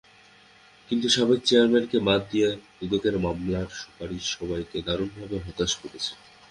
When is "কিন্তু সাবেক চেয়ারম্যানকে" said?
0.89-1.97